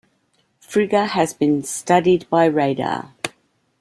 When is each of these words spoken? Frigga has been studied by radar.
Frigga 0.61 1.05
has 1.05 1.31
been 1.31 1.61
studied 1.61 2.27
by 2.31 2.45
radar. 2.45 3.13